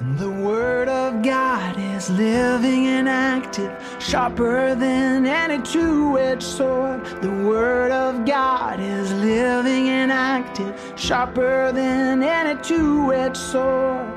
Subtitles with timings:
[0.00, 7.04] The Word of God is living and active, sharper than any two edged sword.
[7.20, 14.08] The Word of God is living and active, sharper than any two edged sword,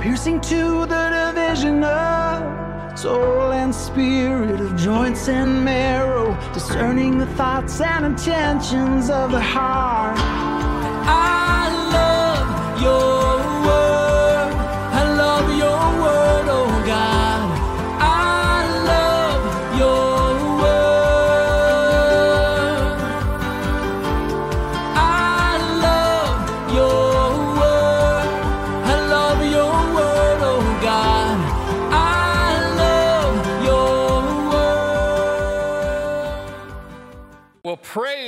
[0.00, 7.80] piercing to the division of soul and spirit, of joints and marrow, discerning the thoughts
[7.80, 10.41] and intentions of the heart.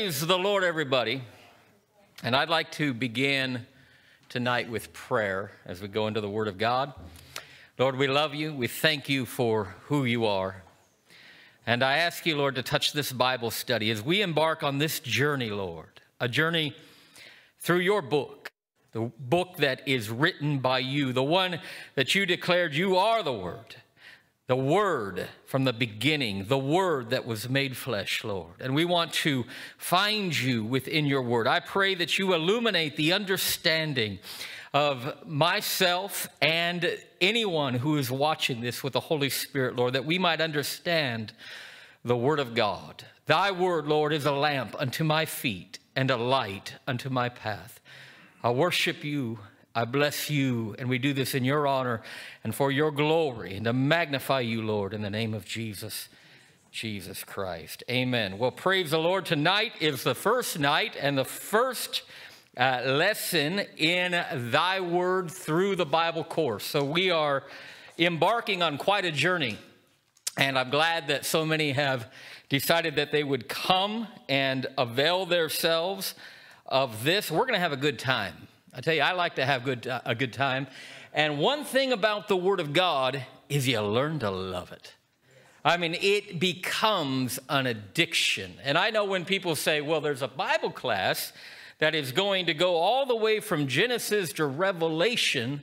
[0.05, 1.23] Praise the Lord, everybody.
[2.23, 3.65] And I'd like to begin
[4.29, 6.93] tonight with prayer as we go into the Word of God.
[7.79, 8.53] Lord, we love you.
[8.53, 10.63] We thank you for who you are.
[11.67, 15.01] And I ask you, Lord, to touch this Bible study as we embark on this
[15.01, 16.77] journey, Lord, a journey
[17.61, 18.53] through your book,
[18.93, 21.61] the book that is written by you, the one
[21.95, 23.77] that you declared you are the Word,
[24.47, 28.61] the Word from the beginning, the Word that was made flesh, Lord.
[28.61, 29.45] And we want to
[29.79, 31.47] find you within your Word.
[31.47, 34.19] I pray that you illuminate the understanding
[34.75, 40.19] of myself and anyone who is watching this with the Holy Spirit, Lord, that we
[40.19, 41.33] might understand
[42.05, 43.05] the Word of God.
[43.27, 47.81] Thy Word, Lord, is a lamp unto my feet and a light unto my path.
[48.43, 49.39] I worship you.
[49.77, 52.01] I bless you, and we do this in your honor
[52.45, 56.09] and for your glory, and to magnify you, Lord, in the name of Jesus,
[56.71, 57.83] Jesus Christ.
[57.91, 58.39] Amen.
[58.39, 59.27] Well, praise the Lord.
[59.27, 62.03] Tonight is the first night and the first
[62.57, 64.13] uh, lesson in
[64.53, 66.65] Thy Word through the Bible course.
[66.65, 67.43] So we are
[67.99, 69.59] embarking on quite a journey,
[70.37, 72.13] and I'm glad that so many have
[72.49, 76.15] decided that they would come and avail themselves
[76.65, 77.29] of this.
[77.29, 78.47] We're going to have a good time.
[78.77, 80.67] I tell you, I like to have good, uh, a good time.
[81.13, 84.95] And one thing about the Word of God is you learn to love it.
[85.65, 88.55] I mean, it becomes an addiction.
[88.65, 91.33] And I know when people say, well, there's a Bible class
[91.79, 95.63] that is going to go all the way from Genesis to Revelation,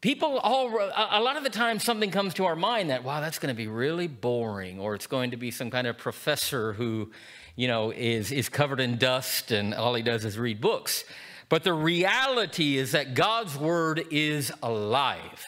[0.00, 3.38] people all, a lot of the time something comes to our mind that, wow, that's
[3.38, 7.10] going to be really boring, or it's going to be some kind of professor who,
[7.56, 11.04] you know, is, is covered in dust and all he does is read books.
[11.50, 15.44] But the reality is that God's word is alive.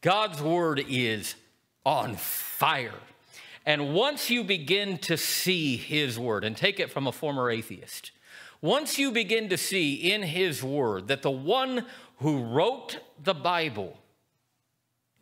[0.00, 1.36] God's word is
[1.84, 2.94] on fire.
[3.66, 8.10] And once you begin to see his word, and take it from a former atheist,
[8.62, 11.84] once you begin to see in his word that the one
[12.20, 13.98] who wrote the Bible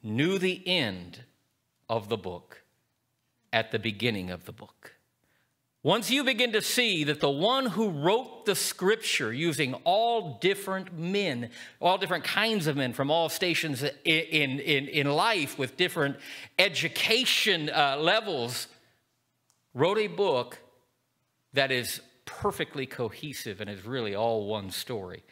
[0.05, 1.25] knew the end
[1.89, 2.63] of the book
[3.53, 4.94] at the beginning of the book.
[5.85, 10.99] Once you begin to see that the one who wrote the scripture using all different
[10.99, 16.17] men, all different kinds of men from all stations in, in, in life with different
[16.59, 18.67] education uh, levels,
[19.75, 20.59] wrote a book
[21.53, 25.23] that is perfectly cohesive and is really all one story.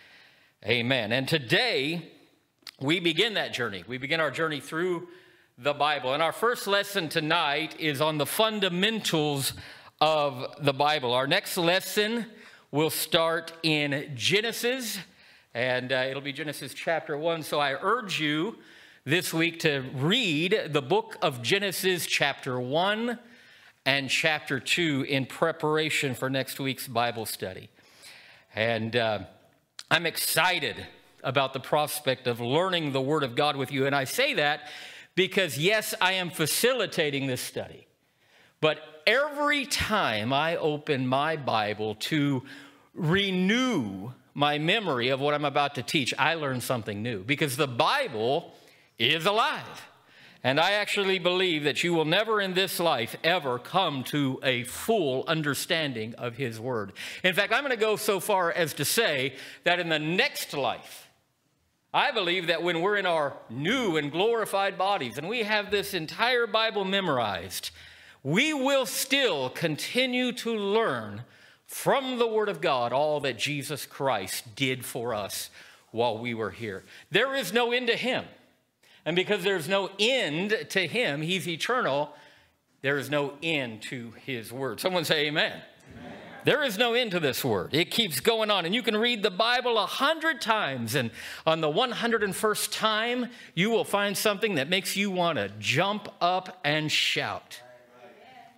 [0.66, 1.12] Amen.
[1.12, 2.12] And today,
[2.78, 3.84] we begin that journey.
[3.88, 5.08] We begin our journey through
[5.56, 6.12] the Bible.
[6.12, 9.54] And our first lesson tonight is on the fundamentals
[10.02, 11.14] of the Bible.
[11.14, 12.26] Our next lesson
[12.72, 14.98] will start in Genesis,
[15.54, 17.44] and uh, it'll be Genesis chapter 1.
[17.44, 18.56] So I urge you
[19.04, 23.16] this week to read the book of Genesis, chapter 1
[23.86, 27.70] and chapter 2, in preparation for next week's Bible study.
[28.56, 29.20] And uh,
[29.88, 30.84] I'm excited
[31.22, 33.86] about the prospect of learning the Word of God with you.
[33.86, 34.68] And I say that
[35.14, 37.86] because, yes, I am facilitating this study.
[38.60, 42.42] But every time I open my Bible to
[42.94, 47.66] renew my memory of what I'm about to teach, I learn something new because the
[47.66, 48.54] Bible
[48.98, 49.88] is alive.
[50.44, 54.64] And I actually believe that you will never in this life ever come to a
[54.64, 56.92] full understanding of His Word.
[57.22, 60.52] In fact, I'm going to go so far as to say that in the next
[60.52, 61.08] life,
[61.94, 65.94] I believe that when we're in our new and glorified bodies and we have this
[65.94, 67.70] entire Bible memorized,
[68.22, 71.22] we will still continue to learn
[71.66, 75.50] from the Word of God all that Jesus Christ did for us
[75.90, 76.84] while we were here.
[77.10, 78.24] There is no end to Him.
[79.04, 82.14] And because there's no end to Him, He's eternal,
[82.82, 84.80] there is no end to His Word.
[84.80, 85.52] Someone say, Amen.
[85.52, 86.12] amen.
[86.44, 87.72] There is no end to this word.
[87.72, 88.64] It keeps going on.
[88.66, 90.96] And you can read the Bible a hundred times.
[90.96, 91.12] And
[91.46, 96.58] on the 101st time, you will find something that makes you want to jump up
[96.64, 97.60] and shout.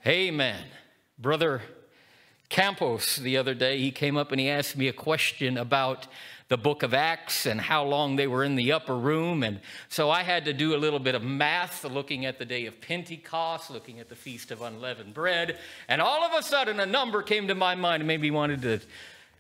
[0.07, 0.63] Amen.
[1.19, 1.63] Brother
[2.51, 6.07] Campos, the other day, he came up and he asked me a question about
[6.49, 9.43] the book of Acts and how long they were in the upper room.
[9.43, 12.67] And so I had to do a little bit of math, looking at the day
[12.67, 15.59] of Pentecost, looking at the Feast of Unleavened Bread.
[15.89, 18.61] And all of a sudden, a number came to my mind and made me, wanted
[18.63, 18.81] to,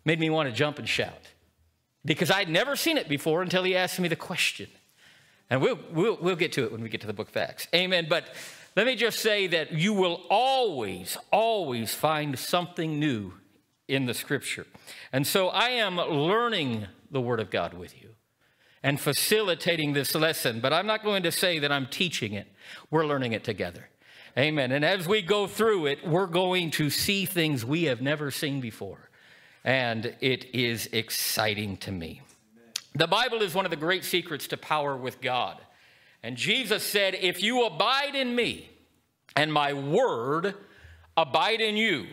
[0.06, 1.28] made me want to jump and shout
[2.06, 4.68] because I'd never seen it before until he asked me the question.
[5.50, 7.68] And we'll, we'll, we'll get to it when we get to the book of Acts.
[7.74, 8.06] Amen.
[8.08, 8.24] But
[8.76, 13.34] let me just say that you will always, always find something new
[13.86, 14.66] in the scripture.
[15.12, 18.10] And so I am learning the Word of God with you
[18.82, 22.48] and facilitating this lesson, but I'm not going to say that I'm teaching it.
[22.90, 23.88] We're learning it together.
[24.36, 24.72] Amen.
[24.72, 28.60] And as we go through it, we're going to see things we have never seen
[28.60, 29.08] before.
[29.64, 32.20] And it is exciting to me.
[32.94, 35.60] The Bible is one of the great secrets to power with God.
[36.24, 38.68] And Jesus said, If you abide in me
[39.36, 40.56] and my word
[41.16, 42.06] abide in you,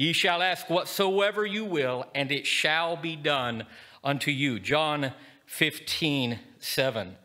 [0.00, 3.66] Ye shall ask whatsoever you will, and it shall be done
[4.02, 4.58] unto you.
[4.58, 5.12] John
[5.44, 7.16] 15, 7.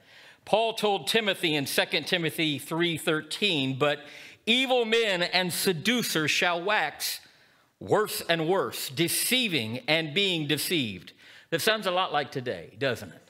[0.44, 4.02] Paul told Timothy in 2 Timothy 3:13, but
[4.46, 7.22] evil men and seducers shall wax
[7.80, 11.14] worse and worse, deceiving and being deceived.
[11.52, 13.25] That sounds a lot like today, doesn't it?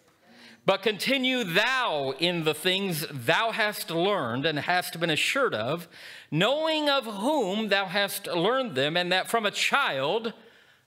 [0.66, 5.88] But continue thou in the things thou hast learned and hast been assured of,
[6.32, 10.34] knowing of whom thou hast learned them, and that from a child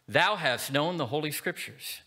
[0.08, 2.00] thou hast known the Holy Scriptures,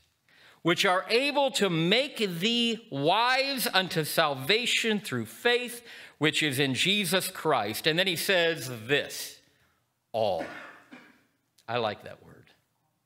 [0.64, 5.82] which are able to make thee wise unto salvation through faith,
[6.18, 7.88] which is in Jesus Christ.
[7.88, 9.40] And then he says this
[10.12, 10.46] all.
[11.70, 12.48] I like that word.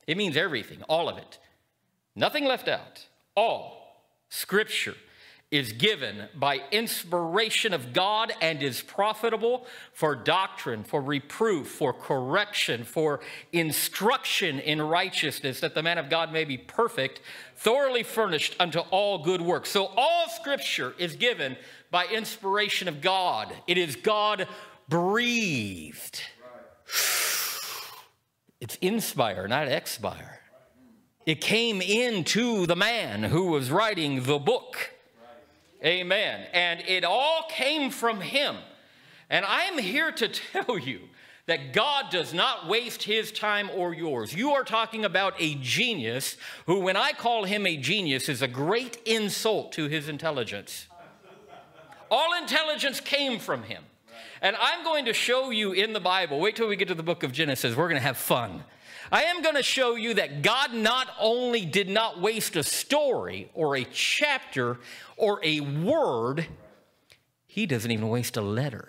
[0.08, 1.38] It means everything, all of it.
[2.16, 3.06] Nothing left out.
[3.36, 3.85] All
[4.28, 4.94] Scripture
[5.50, 12.82] is given by inspiration of God and is profitable for doctrine, for reproof, for correction,
[12.82, 13.20] for
[13.52, 17.20] instruction in righteousness, that the man of God may be perfect,
[17.54, 19.70] thoroughly furnished unto all good works.
[19.70, 21.56] So all Scripture is given
[21.92, 23.54] by inspiration of God.
[23.68, 24.48] It is God
[24.88, 26.22] breathed.
[28.60, 30.40] It's inspire, not expire.
[31.26, 34.94] It came into the man who was writing the book.
[35.84, 36.46] Amen.
[36.52, 38.56] And it all came from him.
[39.28, 41.00] And I'm here to tell you
[41.46, 44.34] that God does not waste his time or yours.
[44.34, 46.36] You are talking about a genius
[46.66, 50.86] who, when I call him a genius, is a great insult to his intelligence.
[52.08, 53.82] All intelligence came from him.
[54.42, 57.02] And I'm going to show you in the Bible, wait till we get to the
[57.02, 58.62] book of Genesis, we're going to have fun.
[59.10, 63.50] I am going to show you that God not only did not waste a story
[63.54, 64.78] or a chapter
[65.16, 66.46] or a word,
[67.46, 68.88] He doesn't even waste a letter.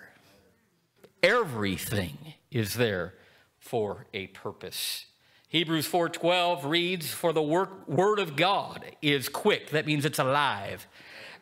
[1.22, 3.14] Everything is there
[3.58, 5.06] for a purpose.
[5.48, 10.86] Hebrews 4:12 reads for the work, word of God is quick that means it's alive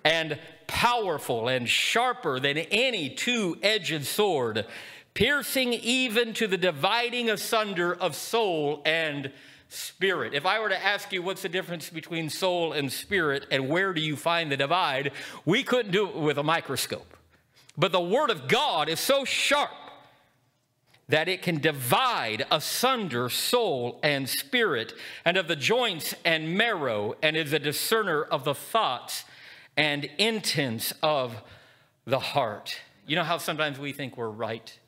[0.05, 0.39] and
[0.69, 4.65] powerful and sharper than any two-edged sword
[5.17, 9.33] piercing even to the dividing asunder of soul and
[9.71, 10.35] spirit.
[10.35, 13.95] If I were to ask you what's the difference between soul and spirit and where
[13.95, 15.13] do you find the divide,
[15.47, 17.17] we couldn't do it with a microscope.
[17.79, 19.71] But the Word of God is so sharp
[21.09, 24.93] that it can divide asunder soul and spirit
[25.25, 29.25] and of the joints and marrow and is a discerner of the thoughts
[29.79, 31.43] and intents of
[32.05, 32.81] the heart.
[33.07, 34.79] You know how sometimes we think we're right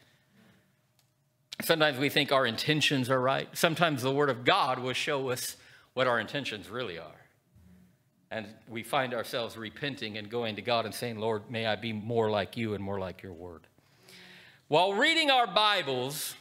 [1.63, 3.49] Sometimes we think our intentions are right.
[3.53, 5.57] Sometimes the Word of God will show us
[5.95, 7.27] what our intentions really are.
[8.31, 11.93] And we find ourselves repenting and going to God and saying, Lord, may I be
[11.93, 13.67] more like you and more like your Word.
[14.69, 16.35] While reading our Bibles,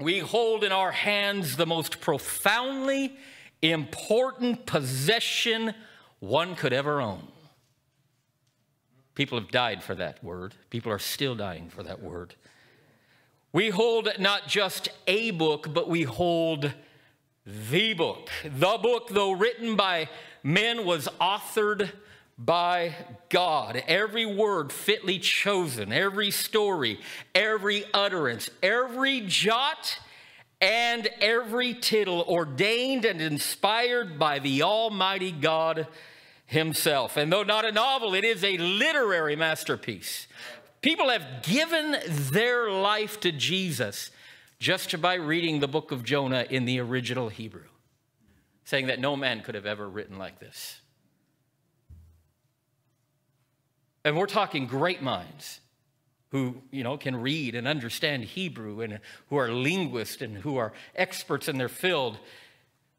[0.00, 3.16] we hold in our hands the most profoundly
[3.62, 5.72] important possession
[6.18, 7.28] one could ever own.
[9.14, 10.54] People have died for that word.
[10.70, 12.34] People are still dying for that word.
[13.54, 16.72] We hold not just a book, but we hold
[17.46, 18.28] the book.
[18.42, 20.08] The book, though written by
[20.42, 21.92] men, was authored
[22.36, 22.96] by
[23.28, 23.80] God.
[23.86, 26.98] Every word fitly chosen, every story,
[27.32, 30.00] every utterance, every jot,
[30.60, 35.86] and every tittle ordained and inspired by the Almighty God
[36.46, 37.16] Himself.
[37.16, 40.26] And though not a novel, it is a literary masterpiece.
[40.84, 41.96] People have given
[42.30, 44.10] their life to Jesus
[44.58, 47.64] just by reading the book of Jonah in the original Hebrew,
[48.66, 50.82] saying that no man could have ever written like this.
[54.04, 55.58] And we're talking great minds
[56.32, 59.00] who, you know, can read and understand Hebrew and
[59.30, 62.18] who are linguists and who are experts in their field.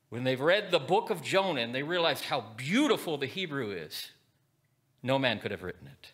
[0.10, 4.10] When they've read the book of Jonah and they realized how beautiful the Hebrew is,
[5.04, 6.14] no man could have written it.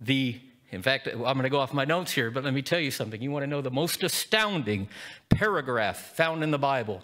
[0.00, 0.40] The
[0.72, 2.92] in fact, I'm going to go off my notes here, but let me tell you
[2.92, 3.20] something.
[3.20, 4.88] You want to know the most astounding
[5.28, 7.02] paragraph found in the Bible?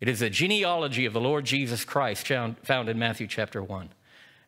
[0.00, 3.90] It is a genealogy of the Lord Jesus Christ found, found in Matthew chapter 1.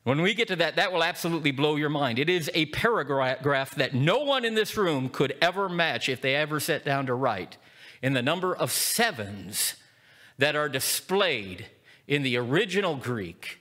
[0.03, 2.19] When we get to that, that will absolutely blow your mind.
[2.19, 6.35] It is a paragraph that no one in this room could ever match if they
[6.35, 7.57] ever sat down to write
[8.03, 9.77] in the number of sevens
[10.37, 11.67] that are displayed
[12.09, 13.61] in the original Greek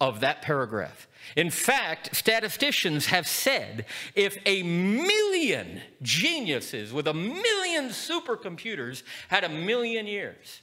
[0.00, 1.06] of that paragraph.
[1.36, 9.48] In fact, statisticians have said if a million geniuses with a million supercomputers had a
[9.48, 10.62] million years,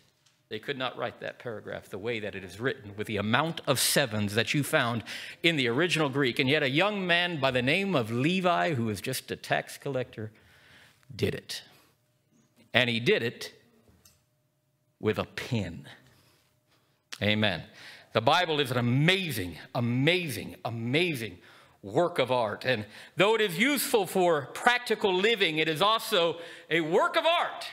[0.49, 3.61] they could not write that paragraph the way that it is written with the amount
[3.65, 5.03] of sevens that you found
[5.41, 6.37] in the original Greek.
[6.37, 9.77] And yet, a young man by the name of Levi, who was just a tax
[9.77, 10.31] collector,
[11.15, 11.63] did it.
[12.73, 13.53] And he did it
[14.99, 15.87] with a pen.
[17.21, 17.63] Amen.
[18.15, 21.37] The Bible is an amazing, amazing, amazing
[21.83, 22.63] work of art.
[22.63, 22.85] And
[23.17, 26.37] though it is useful for practical living, it is also
[26.69, 27.65] a work of art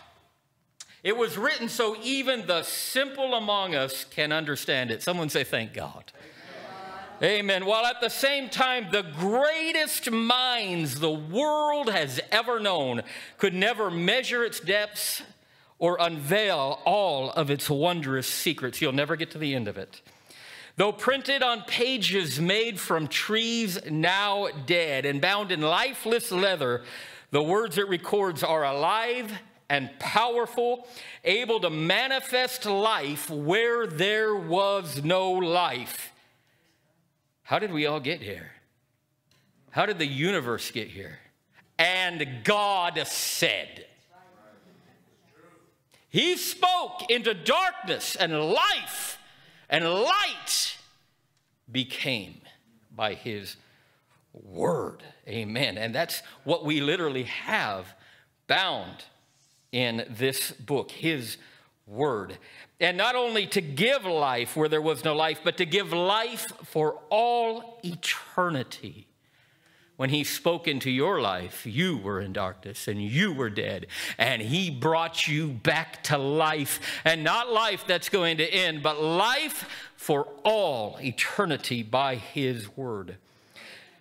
[1.02, 5.02] it was written so even the simple among us can understand it.
[5.02, 6.12] Someone say, Thank God.
[7.22, 7.66] Amen.
[7.66, 13.02] While at the same time, the greatest minds the world has ever known
[13.38, 15.22] could never measure its depths
[15.78, 18.80] or unveil all of its wondrous secrets.
[18.80, 20.00] You'll never get to the end of it.
[20.76, 26.82] Though printed on pages made from trees now dead and bound in lifeless leather,
[27.30, 29.32] the words it records are alive
[29.68, 30.86] and powerful,
[31.24, 36.12] able to manifest life where there was no life.
[37.42, 38.52] How did we all get here?
[39.70, 41.18] How did the universe get here?
[41.78, 43.86] And God said,
[46.08, 49.18] He spoke into darkness, and life
[49.72, 50.76] and light
[51.72, 52.40] became
[52.94, 53.56] by His
[54.32, 55.02] word.
[55.26, 55.76] Amen.
[55.78, 57.92] And that's what we literally have
[58.46, 59.04] bound
[59.72, 61.38] in this book, his
[61.86, 62.38] word.
[62.80, 66.52] And not only to give life where there was no life, but to give life
[66.64, 69.06] for all eternity.
[69.96, 73.86] When he spoke into your life, you were in darkness and you were dead,
[74.18, 76.80] and he brought you back to life.
[77.04, 83.16] And not life that's going to end, but life for all eternity by his word.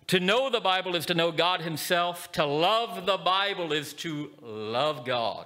[0.08, 2.32] To know the Bible is to know God himself.
[2.34, 5.46] To love the Bible is to love God.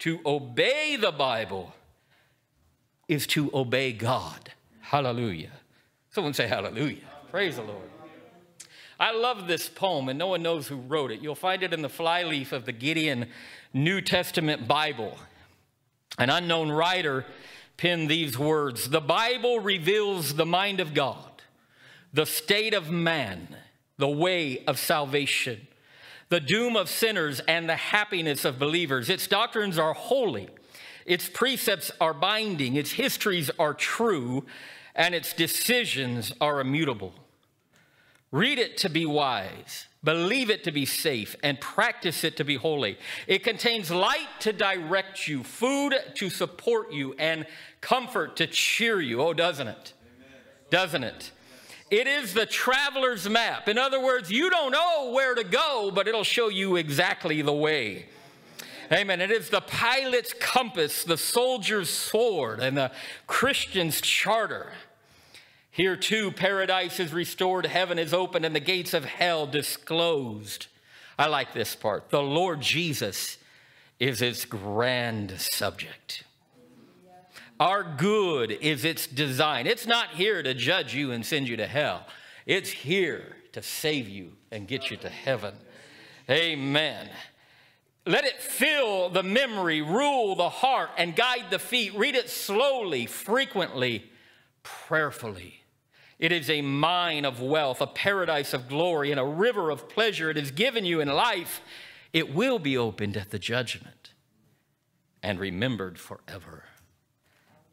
[0.00, 1.74] To obey the Bible
[3.08, 4.52] is to obey God.
[4.80, 5.50] Hallelujah.
[6.10, 7.04] Someone say hallelujah.
[7.30, 7.97] Praise the Lord.
[8.98, 11.20] I love this poem, and no one knows who wrote it.
[11.20, 13.26] You'll find it in the flyleaf of the Gideon
[13.72, 15.18] New Testament Bible.
[16.18, 17.24] An unknown writer
[17.76, 21.42] penned these words The Bible reveals the mind of God,
[22.12, 23.56] the state of man,
[23.98, 25.68] the way of salvation
[26.28, 29.08] the doom of sinners and the happiness of believers.
[29.08, 30.48] Its doctrines are holy,
[31.06, 34.44] its precepts are binding, its histories are true,
[34.94, 37.14] and its decisions are immutable.
[38.30, 42.56] Read it to be wise, believe it to be safe, and practice it to be
[42.56, 42.98] holy.
[43.26, 47.46] It contains light to direct you, food to support you, and
[47.80, 49.22] comfort to cheer you.
[49.22, 49.94] Oh, doesn't it?
[50.70, 51.30] Doesn't it?
[51.90, 53.66] It is the traveler's map.
[53.66, 57.52] In other words, you don't know where to go, but it'll show you exactly the
[57.52, 58.06] way.
[58.92, 59.22] Amen.
[59.22, 62.90] It is the pilot's compass, the soldier's sword, and the
[63.26, 64.72] Christian's charter.
[65.78, 70.66] Here too, paradise is restored, heaven is opened, and the gates of hell disclosed.
[71.16, 72.10] I like this part.
[72.10, 73.38] The Lord Jesus
[74.00, 76.24] is its grand subject.
[77.60, 79.68] Our good is its design.
[79.68, 82.08] It's not here to judge you and send you to hell,
[82.44, 85.54] it's here to save you and get you to heaven.
[86.28, 87.08] Amen.
[88.04, 91.94] Let it fill the memory, rule the heart, and guide the feet.
[91.94, 94.10] Read it slowly, frequently,
[94.64, 95.62] prayerfully.
[96.18, 100.30] It is a mine of wealth, a paradise of glory, and a river of pleasure
[100.30, 101.60] it is given you in life.
[102.12, 104.12] It will be opened at the judgment
[105.22, 106.64] and remembered forever.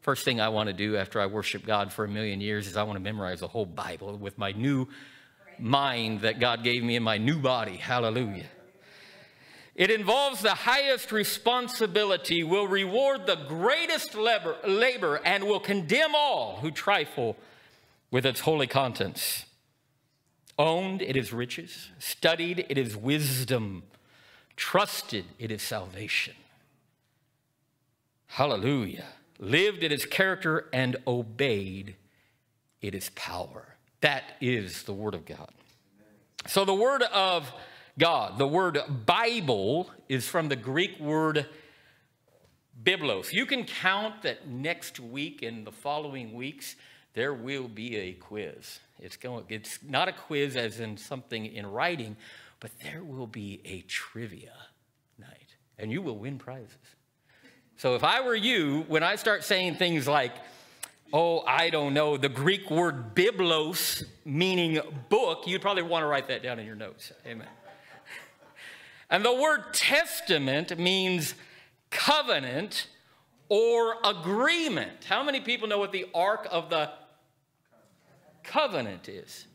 [0.01, 2.77] First thing I want to do after I worship God for a million years is
[2.77, 4.87] I want to memorize the whole Bible with my new
[5.57, 7.77] mind that God gave me in my new body.
[7.77, 8.45] Hallelujah.
[9.73, 16.57] It involves the highest responsibility, will reward the greatest labor, labor, and will condemn all
[16.61, 17.35] who trifle
[18.15, 19.43] with its holy contents.
[20.57, 21.89] Owned, it is riches.
[21.99, 23.83] Studied, it is wisdom.
[24.55, 26.33] Trusted, it is salvation.
[28.27, 29.07] Hallelujah.
[29.37, 30.69] Lived, it is character.
[30.71, 31.97] And obeyed,
[32.81, 33.75] it is power.
[33.99, 35.51] That is the Word of God.
[36.47, 37.51] So the Word of
[37.99, 38.37] God.
[38.37, 41.47] The word Bible is from the Greek word
[42.81, 43.33] biblos.
[43.33, 46.77] You can count that next week and the following weeks,
[47.15, 48.79] there will be a quiz.
[48.99, 52.15] It's, going, it's not a quiz as in something in writing,
[52.59, 54.53] but there will be a trivia
[55.17, 56.75] night, and you will win prizes.
[57.77, 60.33] So if I were you, when I start saying things like,
[61.11, 64.79] oh, I don't know, the Greek word biblos, meaning
[65.09, 67.11] book, you'd probably want to write that down in your notes.
[67.25, 67.47] Amen.
[69.07, 71.35] And the word testament means
[71.91, 72.87] covenant
[73.49, 75.03] or agreement.
[75.07, 76.89] How many people know what the Ark of the
[78.47, 79.47] Covenant is?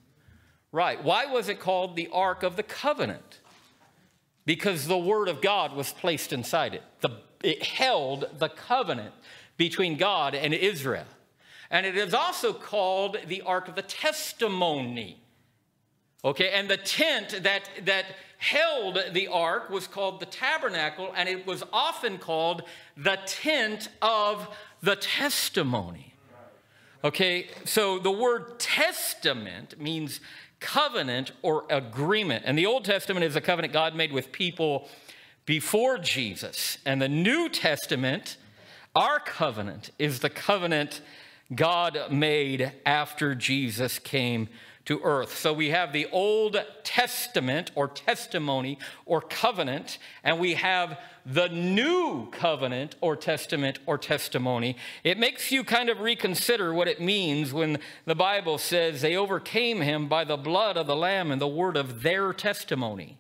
[0.73, 1.03] Right.
[1.03, 3.41] Why was it called the Ark of the Covenant?
[4.45, 6.83] Because the Word of God was placed inside it.
[7.01, 7.11] The,
[7.43, 9.15] it held the covenant
[9.57, 11.07] between God and Israel.
[11.71, 15.21] And it is also called the Ark of the Testimony.
[16.23, 18.05] Okay, and the tent that, that
[18.37, 22.63] held the ark was called the tabernacle, and it was often called
[22.97, 24.47] the tent of
[24.83, 26.10] the testimony.
[27.03, 30.21] Okay, so the word testament means
[30.61, 32.45] covenant or agreement.
[32.47, 34.87] And the Old Testament is a covenant God made with people
[35.47, 36.77] before Jesus.
[36.85, 38.37] And the New Testament,
[38.95, 41.01] our covenant, is the covenant
[41.55, 44.51] God made after Jesus came
[44.87, 45.37] to earth.
[45.37, 52.31] So we have the Old Testament or testimony or covenant, and we have the new
[52.31, 54.77] covenant or testament or testimony.
[55.05, 59.81] It makes you kind of reconsider what it means when the Bible says they overcame
[59.81, 63.19] him by the blood of the Lamb and the word of their testimony.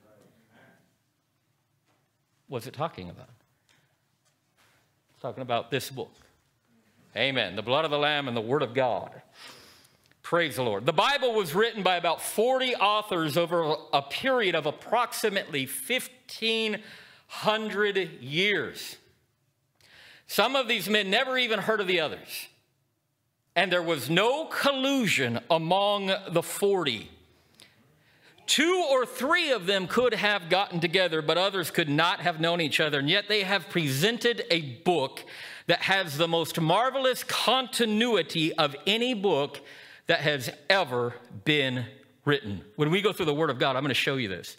[2.48, 3.28] What's it talking about?
[5.12, 6.12] It's talking about this book.
[7.16, 7.54] Amen.
[7.54, 9.22] The blood of the Lamb and the word of God.
[10.22, 10.86] Praise the Lord.
[10.86, 18.96] The Bible was written by about 40 authors over a period of approximately 1,500 years.
[20.26, 22.46] Some of these men never even heard of the others.
[23.56, 27.10] And there was no collusion among the 40.
[28.46, 32.60] Two or three of them could have gotten together, but others could not have known
[32.60, 32.98] each other.
[32.98, 35.24] And yet they have presented a book
[35.66, 39.60] that has the most marvelous continuity of any book
[40.10, 41.86] that has ever been
[42.24, 42.64] written.
[42.74, 44.56] When we go through the Word of God, I'm going to show you this.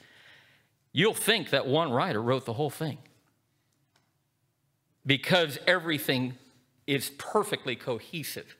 [0.94, 3.00] You'll think that one writer wrote the whole thing
[5.06, 6.36] because everything
[6.88, 8.56] is perfectly cohesive.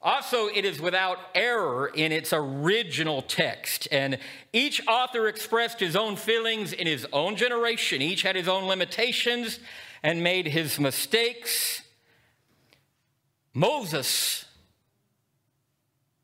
[0.00, 3.86] Also, it is without error in its original text.
[3.92, 4.18] And
[4.52, 8.02] each author expressed his own feelings in his own generation.
[8.02, 9.60] Each had his own limitations
[10.02, 11.82] and made his mistakes.
[13.54, 14.46] Moses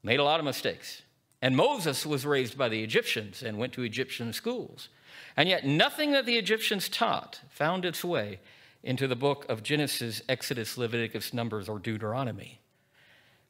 [0.03, 1.03] made a lot of mistakes.
[1.41, 4.89] And Moses was raised by the Egyptians and went to Egyptian schools.
[5.37, 8.41] And yet, nothing that the Egyptians taught found its way
[8.83, 12.61] into the book of Genesis, Exodus, Leviticus, Numbers, or Deuteronomy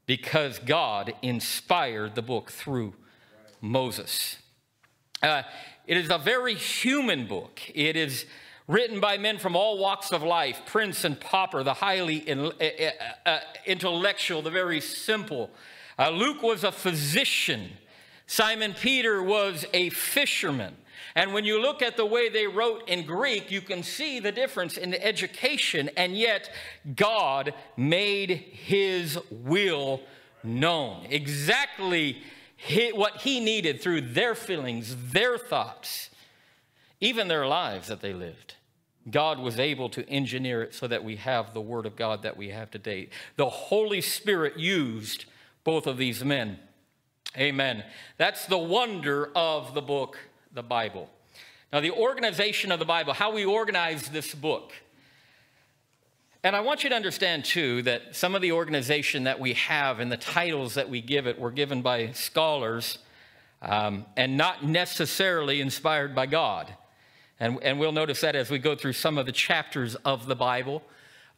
[0.08, 2.94] because God inspired the book through
[3.60, 4.38] Moses.
[5.22, 5.42] Uh,
[5.86, 7.60] it is a very human book.
[7.74, 8.24] It is
[8.66, 12.50] written by men from all walks of life prince and pauper, the highly in, uh,
[12.58, 12.90] uh,
[13.26, 15.50] uh intellectual, the very simple,
[15.98, 17.70] uh, Luke was a physician.
[18.26, 20.76] Simon Peter was a fisherman.
[21.14, 24.30] And when you look at the way they wrote in Greek, you can see the
[24.30, 26.50] difference in the education, and yet
[26.94, 30.00] God made his will
[30.44, 31.06] known.
[31.08, 32.22] Exactly
[32.92, 36.10] what he needed through their feelings, their thoughts,
[37.00, 38.54] even their lives that they lived.
[39.10, 42.36] God was able to engineer it so that we have the Word of God that
[42.36, 43.08] we have today.
[43.36, 45.24] The Holy Spirit used
[45.68, 46.58] both of these men.
[47.36, 47.84] Amen.
[48.16, 50.16] That's the wonder of the book,
[50.54, 51.10] the Bible.
[51.70, 54.72] Now, the organization of the Bible, how we organize this book.
[56.42, 60.00] And I want you to understand, too, that some of the organization that we have
[60.00, 62.96] and the titles that we give it were given by scholars
[63.60, 66.72] um, and not necessarily inspired by God.
[67.38, 70.34] And, and we'll notice that as we go through some of the chapters of the
[70.34, 70.82] Bible.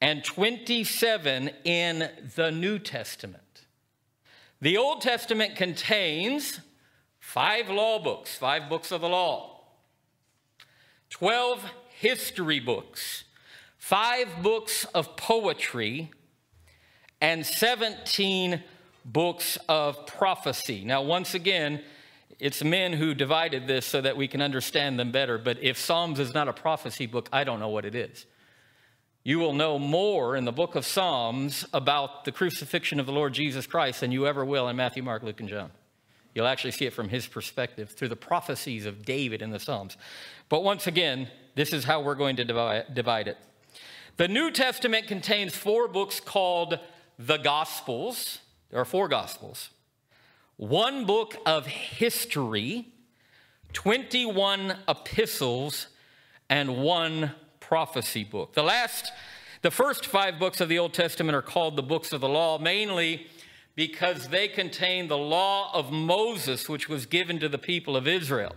[0.00, 3.66] and 27 in the New Testament.
[4.60, 6.60] The Old Testament contains
[7.18, 9.60] five law books, five books of the law,
[11.10, 11.64] 12
[11.98, 13.24] history books,
[13.78, 16.10] five books of poetry,
[17.20, 18.62] and 17
[19.04, 20.84] books of prophecy.
[20.84, 21.82] Now, once again,
[22.38, 25.36] it's men who divided this so that we can understand them better.
[25.36, 28.26] But if Psalms is not a prophecy book, I don't know what it is.
[29.22, 33.34] You will know more in the book of Psalms about the crucifixion of the Lord
[33.34, 35.70] Jesus Christ than you ever will in Matthew, Mark, Luke, and John.
[36.34, 39.98] You'll actually see it from his perspective through the prophecies of David in the Psalms.
[40.48, 43.36] But once again, this is how we're going to divide it.
[44.16, 46.78] The New Testament contains four books called
[47.18, 48.38] the Gospels.
[48.70, 49.68] There are four Gospels,
[50.56, 52.88] one book of history,
[53.74, 55.88] 21 epistles,
[56.48, 57.32] and one
[57.70, 58.52] prophecy book.
[58.54, 59.12] The last,
[59.62, 62.58] the first five books of the Old Testament are called the books of the law,
[62.58, 63.28] mainly
[63.76, 68.56] because they contain the law of Moses, which was given to the people of Israel.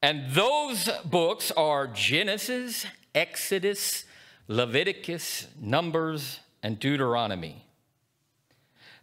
[0.00, 4.06] And those books are Genesis, Exodus,
[4.48, 7.66] Leviticus, Numbers, and Deuteronomy.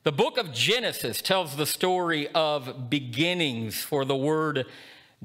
[0.02, 4.66] The book of Genesis tells the story of beginnings, for the word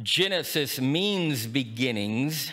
[0.02, 2.52] Genesis means beginnings.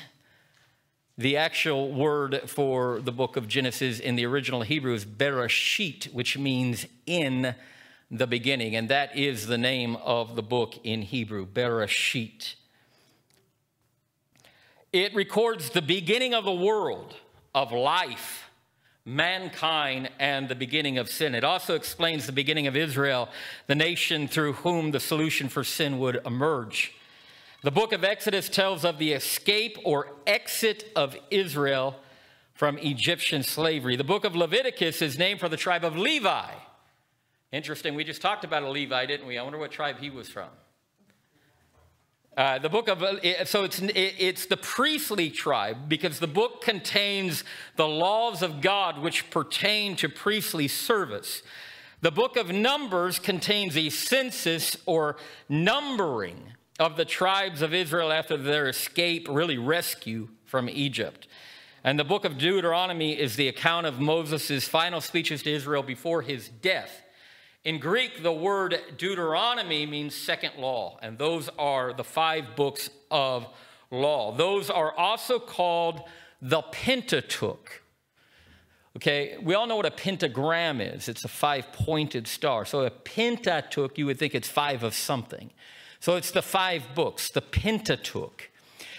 [1.18, 6.40] The actual word for the book of Genesis in the original Hebrew is Bereshit, which
[6.40, 7.54] means in
[8.10, 12.56] the beginning, and that is the name of the book in Hebrew, Bereshit.
[14.92, 17.16] It records the beginning of the world,
[17.54, 18.50] of life,
[19.06, 21.36] mankind and the beginning of sin.
[21.36, 23.30] It also explains the beginning of Israel,
[23.68, 26.94] the nation through whom the solution for sin would emerge.
[27.64, 31.96] The book of Exodus tells of the escape or exit of Israel
[32.54, 33.96] from Egyptian slavery.
[33.96, 36.52] The book of Leviticus is named for the tribe of Levi.
[37.54, 39.38] Interesting, we just talked about a Levi, didn't we?
[39.38, 40.50] I wonder what tribe he was from.
[42.36, 47.46] Uh, the book of, uh, so it's, it's the priestly tribe because the book contains
[47.78, 51.44] the laws of God which pertain to priestly service.
[52.02, 55.16] The book of Numbers contains a census or
[55.48, 61.28] numbering of the tribes of Israel after their escape, really rescue from Egypt.
[61.84, 66.22] And the book of Deuteronomy is the account of Moses' final speeches to Israel before
[66.22, 67.02] his death.
[67.64, 73.48] In Greek, the word Deuteronomy means second law, and those are the five books of
[73.92, 74.34] law.
[74.36, 76.02] Those are also called
[76.42, 77.82] the Pentateuch.
[78.98, 81.08] Okay, we all know what a pentagram is.
[81.08, 82.66] It's a five pointed star.
[82.66, 85.52] So a Pentateuch, you would think it's five of something.
[86.04, 88.50] So it's the five books, the Pentateuch.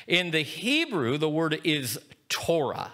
[0.06, 1.98] In the Hebrew, the word is
[2.30, 2.92] Torah.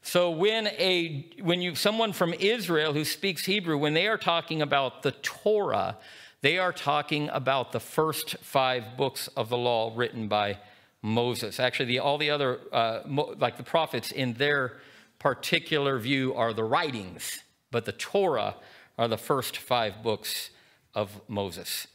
[0.00, 4.62] So when a when you someone from Israel who speaks Hebrew, when they are talking
[4.62, 5.98] about the Torah,
[6.40, 10.56] they are talking about the first five books of the law written by
[11.02, 11.60] Moses.
[11.60, 14.78] Actually, the, all the other uh, mo, like the prophets in their
[15.18, 18.54] particular view are the writings, but the Torah
[18.96, 20.48] are the first five books
[20.94, 21.88] of Moses.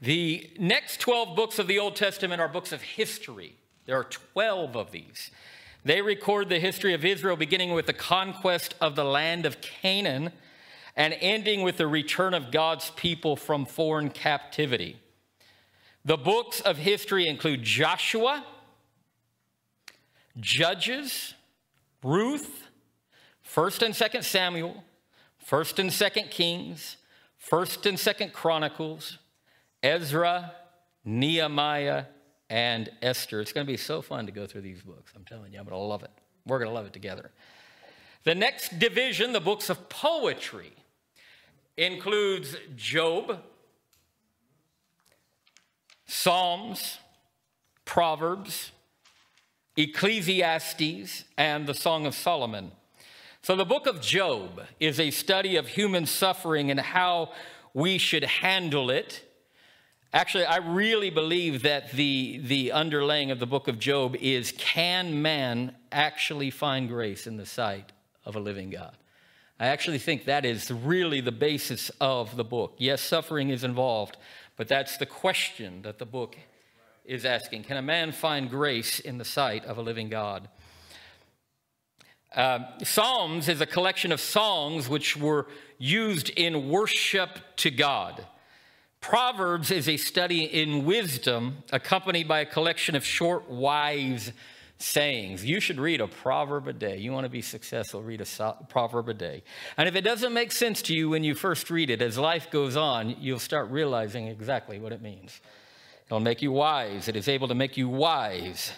[0.00, 3.56] The next 12 books of the Old Testament are books of history.
[3.86, 5.30] There are 12 of these.
[5.84, 10.32] They record the history of Israel, beginning with the conquest of the land of Canaan
[10.96, 14.96] and ending with the return of God's people from foreign captivity.
[16.04, 18.44] The books of history include Joshua,
[20.38, 21.34] Judges,
[22.02, 22.66] Ruth,
[23.46, 24.84] 1st and 2nd Samuel,
[25.46, 26.96] 1st and 2nd Kings,
[27.50, 29.18] 1st and 2nd Chronicles,
[29.82, 30.52] Ezra,
[31.04, 32.04] Nehemiah,
[32.48, 33.40] and Esther.
[33.40, 35.12] It's going to be so fun to go through these books.
[35.14, 36.10] I'm telling you, I'm going to love it.
[36.46, 37.30] We're going to love it together.
[38.24, 40.72] The next division, the books of poetry,
[41.76, 43.40] includes Job,
[46.06, 46.98] Psalms,
[47.84, 48.72] Proverbs,
[49.76, 52.72] Ecclesiastes, and the Song of Solomon.
[53.42, 57.32] So, the book of Job is a study of human suffering and how
[57.72, 59.24] we should handle it.
[60.12, 65.22] Actually, I really believe that the, the underlaying of the book of Job is can
[65.22, 67.92] man actually find grace in the sight
[68.24, 68.96] of a living God?
[69.60, 72.74] I actually think that is really the basis of the book.
[72.78, 74.16] Yes, suffering is involved,
[74.56, 76.36] but that's the question that the book
[77.04, 80.48] is asking Can a man find grace in the sight of a living God?
[82.34, 85.46] Uh, Psalms is a collection of songs which were
[85.78, 88.26] used in worship to God.
[89.00, 94.32] Proverbs is a study in wisdom accompanied by a collection of short, wise
[94.76, 95.44] sayings.
[95.44, 96.98] You should read a proverb a day.
[96.98, 99.42] You want to be successful, read a proverb a day.
[99.76, 102.50] And if it doesn't make sense to you when you first read it, as life
[102.50, 105.40] goes on, you'll start realizing exactly what it means.
[106.06, 107.08] It'll make you wise.
[107.08, 108.72] It is able to make you wise.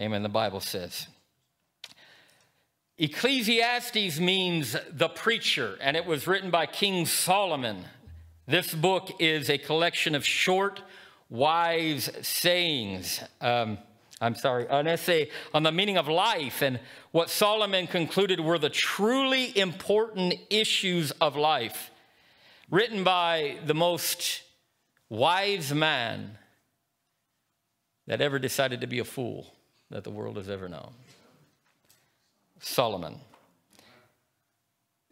[0.00, 1.08] Amen, the Bible says.
[2.98, 7.84] Ecclesiastes means the preacher, and it was written by King Solomon.
[8.48, 10.80] This book is a collection of short,
[11.28, 13.20] wise sayings.
[13.40, 13.78] Um,
[14.20, 16.78] I'm sorry, an essay on the meaning of life and
[17.10, 21.90] what Solomon concluded were the truly important issues of life,
[22.70, 24.42] written by the most
[25.08, 26.38] wise man
[28.06, 29.52] that ever decided to be a fool
[29.90, 30.92] that the world has ever known.
[32.60, 33.18] Solomon.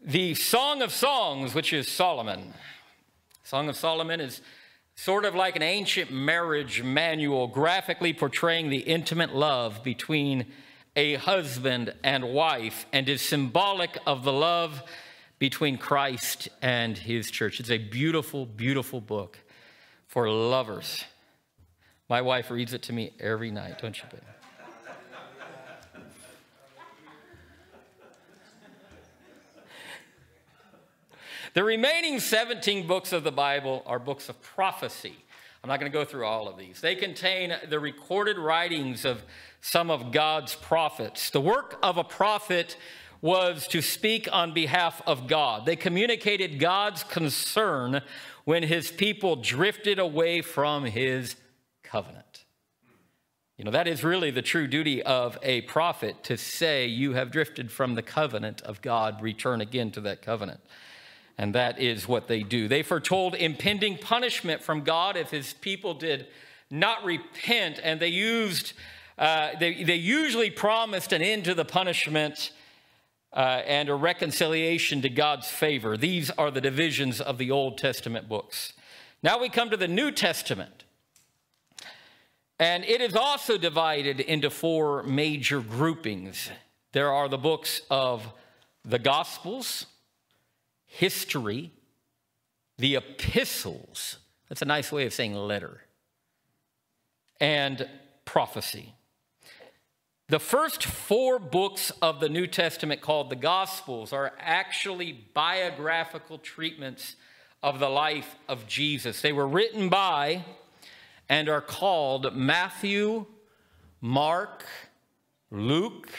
[0.00, 2.54] The Song of Songs, which is Solomon.
[3.44, 4.40] Song of Solomon is
[4.94, 10.46] sort of like an ancient marriage manual, graphically portraying the intimate love between
[10.96, 14.82] a husband and wife, and is symbolic of the love
[15.38, 17.60] between Christ and his church.
[17.60, 19.38] It's a beautiful, beautiful book
[20.06, 21.04] for lovers.
[22.08, 24.33] My wife reads it to me every night, don't you, babe?
[31.54, 35.14] The remaining 17 books of the Bible are books of prophecy.
[35.62, 36.80] I'm not going to go through all of these.
[36.80, 39.22] They contain the recorded writings of
[39.60, 41.30] some of God's prophets.
[41.30, 42.76] The work of a prophet
[43.20, 45.64] was to speak on behalf of God.
[45.64, 48.02] They communicated God's concern
[48.44, 51.36] when his people drifted away from his
[51.84, 52.46] covenant.
[53.58, 57.30] You know, that is really the true duty of a prophet to say, You have
[57.30, 60.60] drifted from the covenant of God, return again to that covenant.
[61.36, 62.68] And that is what they do.
[62.68, 66.26] They foretold impending punishment from God if his people did
[66.70, 68.72] not repent, and they used,
[69.18, 72.52] uh, they, they usually promised an end to the punishment
[73.32, 75.96] uh, and a reconciliation to God's favor.
[75.96, 78.72] These are the divisions of the Old Testament books.
[79.22, 80.84] Now we come to the New Testament.
[82.60, 86.50] And it is also divided into four major groupings.
[86.92, 88.32] There are the books of
[88.84, 89.86] the Gospels,
[90.94, 91.72] history,
[92.78, 94.18] the epistles.
[94.48, 95.82] That's a nice way of saying letter.
[97.40, 97.88] And
[98.24, 98.94] prophecy.
[100.28, 107.16] The first four books of the New Testament, called the Gospels, are actually biographical treatments
[107.62, 109.20] of the life of Jesus.
[109.20, 110.44] They were written by
[111.28, 113.26] and are called Matthew,
[114.00, 114.64] Mark,
[115.50, 116.10] Luke,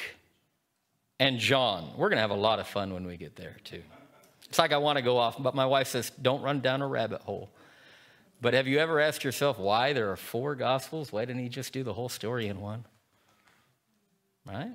[1.19, 1.91] and John.
[1.95, 3.81] We're going to have a lot of fun when we get there, too.
[4.55, 6.87] It's like I want to go off, but my wife says, don't run down a
[6.87, 7.49] rabbit hole.
[8.39, 11.11] But have you ever asked yourself why there are four gospels?
[11.11, 12.85] Why didn't he just do the whole story in one?
[14.45, 14.71] Right?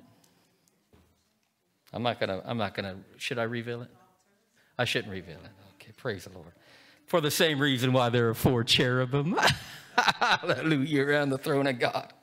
[1.91, 3.89] I'm not gonna, I'm not gonna, should I reveal it?
[4.77, 5.49] I shouldn't reveal it.
[5.81, 6.51] Okay, praise the Lord.
[7.07, 9.35] For the same reason why there are four cherubim.
[9.97, 12.13] Hallelujah, around the throne of God.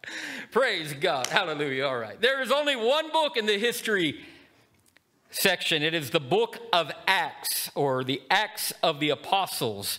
[0.52, 1.26] Praise God.
[1.26, 1.86] Hallelujah.
[1.86, 2.20] All right.
[2.20, 4.20] There is only one book in the history
[5.30, 5.82] section.
[5.82, 9.98] It is the book of Acts, or the Acts of the Apostles,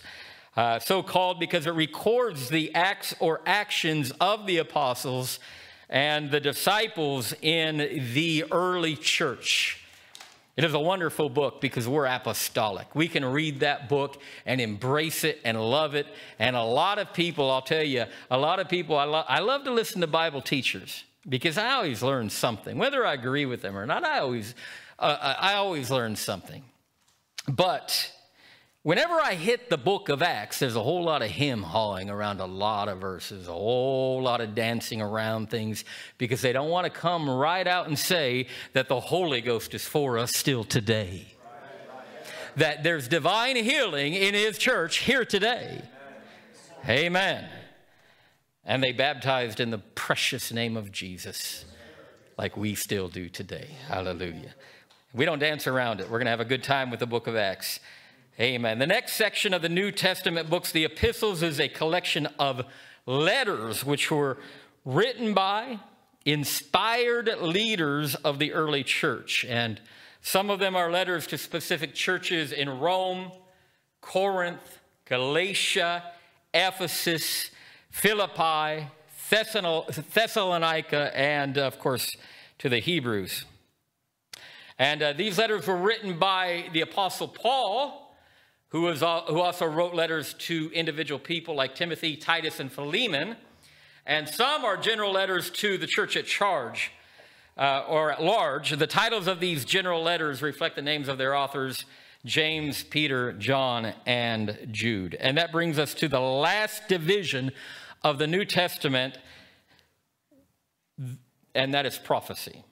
[0.56, 5.38] uh, so called because it records the acts or actions of the apostles
[5.88, 7.78] and the disciples in
[8.14, 9.76] the early church.
[10.56, 12.94] It is a wonderful book because we're apostolic.
[12.94, 16.06] We can read that book and embrace it and love it.
[16.38, 19.38] And a lot of people, I'll tell you, a lot of people, I, lo- I
[19.38, 21.04] love to listen to Bible teachers.
[21.28, 22.78] because I always learn something.
[22.78, 24.54] Whether I agree with them or not, I always,
[25.00, 26.62] uh, I always learn something.
[27.48, 28.12] But
[28.82, 32.40] whenever I hit the book of Acts, there's a whole lot of hem hawing around
[32.40, 35.84] a lot of verses, a whole lot of dancing around things
[36.18, 39.84] because they don't want to come right out and say that the Holy Ghost is
[39.84, 41.26] for us still today.
[42.56, 45.82] That there's divine healing in His church here today.
[46.88, 47.48] Amen.
[48.64, 51.64] And they baptized in the precious name of Jesus,
[52.36, 53.68] like we still do today.
[53.88, 54.54] Hallelujah.
[55.12, 56.04] We don't dance around it.
[56.04, 57.80] We're going to have a good time with the book of Acts.
[58.38, 58.78] Amen.
[58.78, 62.64] The next section of the New Testament books, the epistles, is a collection of
[63.06, 64.38] letters which were
[64.84, 65.80] written by
[66.24, 69.44] inspired leaders of the early church.
[69.48, 69.80] And
[70.22, 73.32] some of them are letters to specific churches in Rome,
[74.00, 76.04] Corinth, Galatia,
[76.54, 77.50] Ephesus,
[77.90, 78.86] Philippi,
[79.28, 82.16] Thessalonica, and of course
[82.58, 83.44] to the Hebrews.
[84.80, 88.16] And uh, these letters were written by the Apostle Paul,
[88.68, 93.36] who, was, uh, who also wrote letters to individual people like Timothy, Titus, and Philemon.
[94.06, 96.92] And some are general letters to the church at charge
[97.58, 98.70] uh, or at large.
[98.70, 101.84] The titles of these general letters reflect the names of their authors
[102.24, 105.14] James, Peter, John, and Jude.
[105.14, 107.52] And that brings us to the last division
[108.02, 109.18] of the New Testament,
[111.54, 112.64] and that is prophecy.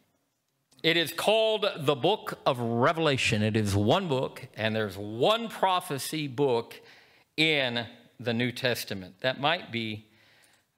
[0.82, 3.42] It is called the book of Revelation.
[3.42, 6.80] It is one book, and there's one prophecy book
[7.36, 7.84] in
[8.20, 9.16] the New Testament.
[9.20, 10.06] That might be,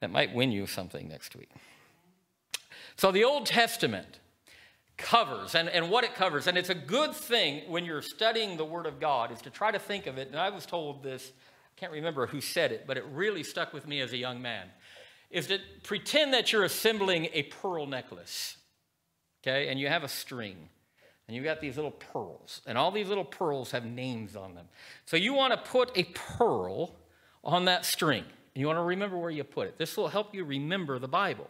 [0.01, 1.51] that might win you something next week.
[2.97, 4.21] So the Old Testament
[4.97, 8.65] covers and, and what it covers, and it's a good thing when you're studying the
[8.65, 10.29] Word of God, is to try to think of it.
[10.29, 11.31] And I was told this,
[11.77, 14.41] I can't remember who said it, but it really stuck with me as a young
[14.41, 14.69] man,
[15.31, 18.57] is to pretend that you're assembling a pearl necklace
[19.43, 19.69] okay?
[19.69, 20.69] And you have a string,
[21.27, 24.67] and you've got these little pearls, and all these little pearls have names on them.
[25.07, 26.97] So you want to put a pearl
[27.43, 29.79] on that string, and you want to remember where you put it.
[29.79, 31.49] This will help you remember the Bible.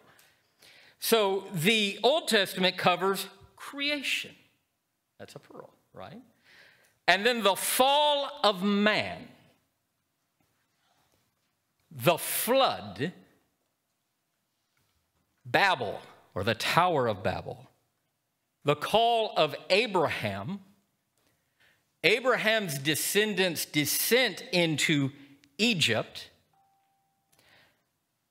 [0.99, 3.27] So the Old Testament covers
[3.57, 4.33] creation.
[5.19, 6.21] That's a pearl, right?
[7.09, 9.29] And then the fall of man,
[11.91, 13.13] the flood,
[15.45, 16.01] Babel,
[16.35, 17.67] or the Tower of Babel,
[18.65, 20.61] the call of Abraham,
[22.05, 25.11] Abraham's descendants' descent into
[25.59, 26.31] Egypt,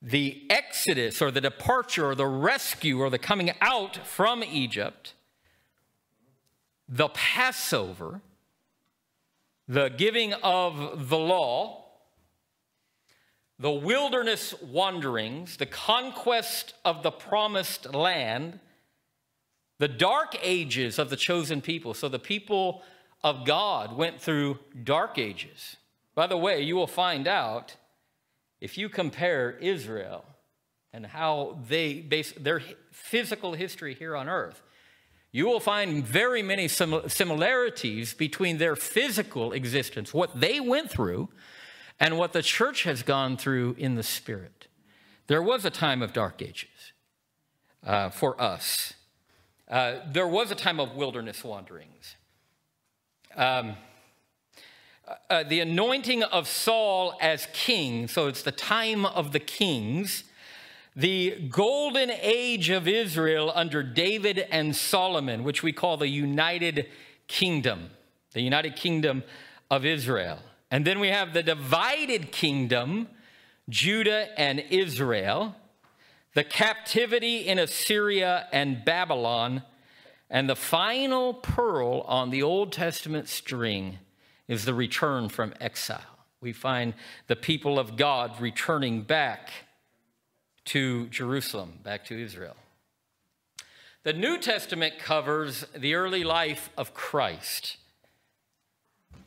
[0.01, 5.13] the exodus or the departure or the rescue or the coming out from Egypt,
[6.87, 8.21] the Passover,
[9.67, 11.85] the giving of the law,
[13.59, 18.59] the wilderness wanderings, the conquest of the promised land,
[19.79, 21.93] the dark ages of the chosen people.
[21.93, 22.83] So the people
[23.23, 25.77] of God went through dark ages.
[26.13, 27.75] By the way, you will find out
[28.61, 30.25] if you compare Israel
[30.91, 32.61] and how they base their
[32.91, 34.61] physical history here on earth,
[35.31, 41.29] you will find very many similarities between their physical existence, what they went through,
[41.99, 44.67] and what the church has gone through in the spirit.
[45.27, 46.93] There was a time of dark ages
[47.85, 48.93] uh, for us.
[49.69, 52.15] Uh, there was a time of wilderness wanderings.
[53.35, 53.75] Um,
[55.29, 60.23] uh, the anointing of Saul as king, so it's the time of the kings,
[60.95, 66.87] the golden age of Israel under David and Solomon, which we call the United
[67.27, 67.91] Kingdom,
[68.33, 69.23] the United Kingdom
[69.69, 70.39] of Israel.
[70.71, 73.07] And then we have the divided kingdom,
[73.69, 75.55] Judah and Israel
[76.39, 79.61] the captivity in Assyria and Babylon,
[80.29, 83.97] and the final pearl on the Old Testament string
[84.47, 85.99] is the return from exile.
[86.39, 86.93] We find
[87.27, 89.49] the people of God returning back
[90.63, 92.55] to Jerusalem, back to Israel.
[94.03, 97.75] The New Testament covers the early life of Christ.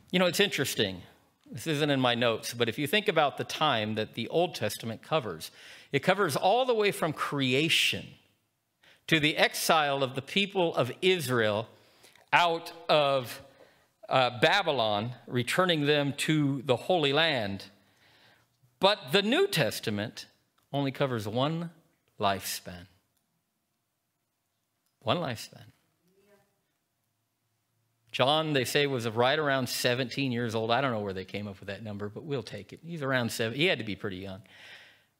[0.09, 1.03] You know, it's interesting.
[1.51, 4.55] This isn't in my notes, but if you think about the time that the Old
[4.55, 5.51] Testament covers,
[5.93, 8.05] it covers all the way from creation
[9.05, 11.67] to the exile of the people of Israel
[12.33, 13.41] out of
[14.09, 17.65] uh, Babylon, returning them to the Holy Land.
[18.79, 20.25] But the New Testament
[20.73, 21.69] only covers one
[22.19, 22.87] lifespan.
[25.01, 25.65] One lifespan.
[28.11, 30.71] John, they say, was right around 17 years old.
[30.71, 32.79] I don't know where they came up with that number, but we'll take it.
[32.85, 33.57] He's around seven.
[33.57, 34.41] He had to be pretty young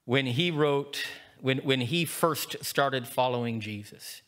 [0.05, 1.03] when he wrote
[1.41, 4.21] when, when he first started following Jesus.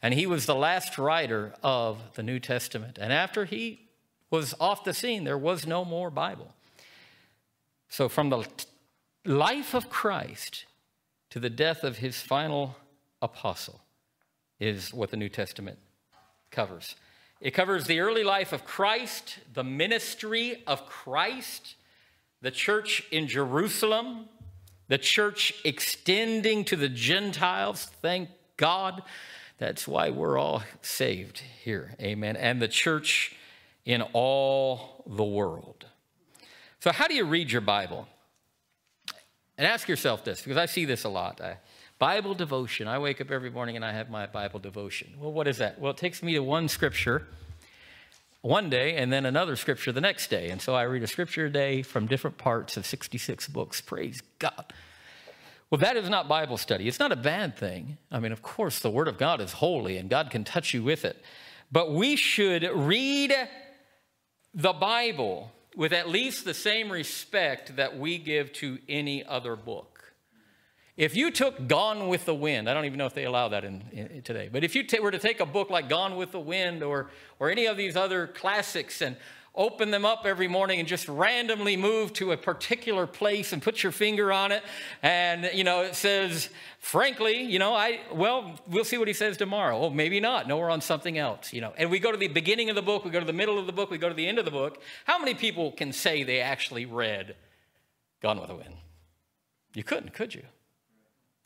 [0.00, 2.96] And he was the last writer of the New Testament.
[3.00, 3.88] And after he
[4.30, 6.54] was off the scene, there was no more Bible.
[7.88, 8.46] So, from the
[9.24, 10.66] life of Christ
[11.30, 12.76] to the death of his final
[13.20, 13.80] apostle,
[14.60, 15.78] is what the New Testament
[16.50, 16.94] covers.
[17.40, 21.74] It covers the early life of Christ, the ministry of Christ,
[22.40, 24.28] the church in Jerusalem,
[24.94, 27.90] the church extending to the Gentiles.
[28.00, 29.02] Thank God.
[29.58, 31.96] That's why we're all saved here.
[32.00, 32.36] Amen.
[32.36, 33.34] And the church
[33.84, 35.86] in all the world.
[36.78, 38.06] So, how do you read your Bible?
[39.58, 41.40] And ask yourself this, because I see this a lot.
[41.40, 41.56] I,
[41.98, 42.86] Bible devotion.
[42.86, 45.14] I wake up every morning and I have my Bible devotion.
[45.18, 45.80] Well, what is that?
[45.80, 47.26] Well, it takes me to one scripture
[48.44, 50.50] one day and then another scripture the next day.
[50.50, 53.80] And so I read a scripture a day from different parts of 66 books.
[53.80, 54.70] Praise God.
[55.70, 56.86] Well, that is not Bible study.
[56.86, 57.96] It's not a bad thing.
[58.12, 60.82] I mean, of course, the Word of God is holy and God can touch you
[60.82, 61.24] with it.
[61.72, 63.34] But we should read
[64.52, 69.93] the Bible with at least the same respect that we give to any other book.
[70.96, 73.64] If you took Gone with the Wind, I don't even know if they allow that
[73.64, 76.30] in, in today, but if you t- were to take a book like Gone with
[76.30, 79.16] the Wind or, or any of these other classics and
[79.56, 83.82] open them up every morning and just randomly move to a particular place and put
[83.82, 84.64] your finger on it
[85.00, 86.48] and you know it says
[86.80, 89.78] frankly you know i well we'll see what he says tomorrow.
[89.78, 90.48] Oh maybe not.
[90.48, 91.72] No we're on something else you know.
[91.76, 93.66] And we go to the beginning of the book we go to the middle of
[93.66, 94.82] the book we go to the end of the book.
[95.04, 97.36] How many people can say they actually read
[98.20, 98.74] gone with the wind?
[99.72, 100.42] You couldn't could you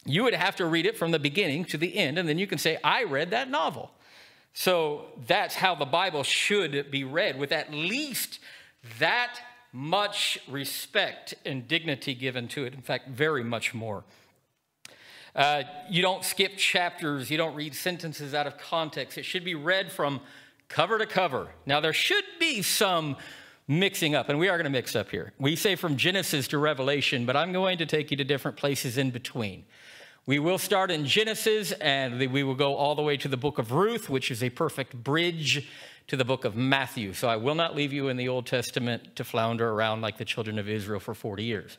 [0.09, 2.47] you would have to read it from the beginning to the end, and then you
[2.47, 3.91] can say, I read that novel.
[4.55, 8.41] So that's how the Bible should be read, with at least
[8.99, 9.39] that
[9.73, 12.75] much respect and dignity given to it.
[12.75, 14.05] In fact, very much more.
[15.37, 19.19] Uh, you don't skip chapters, you don't read sentences out of context.
[19.19, 20.21] It should be read from
[20.69, 21.49] cover to cover.
[21.67, 23.17] Now, there should be some
[23.69, 25.35] mixing up, and we are going to mix up here.
[25.39, 28.97] We say from Genesis to Revelation, but I'm going to take you to different places
[28.97, 29.65] in between.
[30.29, 33.57] We will start in Genesis and we will go all the way to the book
[33.57, 35.67] of Ruth, which is a perfect bridge
[36.07, 37.15] to the book of Matthew.
[37.15, 40.27] So I will not leave you in the Old Testament to flounder around like the
[40.27, 41.79] children of Israel for 40 years.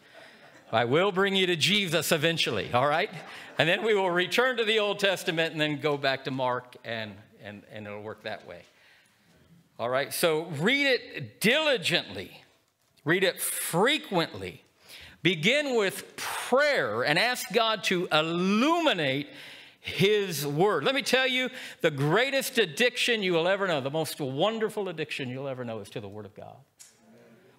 [0.72, 3.12] I will bring you to Jesus eventually, all right?
[3.60, 6.76] And then we will return to the Old Testament and then go back to Mark,
[6.84, 8.64] and, and, and it'll work that way.
[9.78, 12.42] All right, so read it diligently,
[13.06, 14.64] read it frequently.
[15.22, 19.28] Begin with prayer and ask God to illuminate
[19.82, 20.84] His Word.
[20.84, 21.50] Let me tell you,
[21.82, 25.90] the greatest addiction you will ever know, the most wonderful addiction you'll ever know is
[25.90, 26.58] to the Word of God